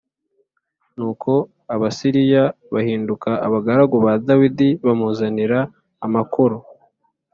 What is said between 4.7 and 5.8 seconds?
bamuzanira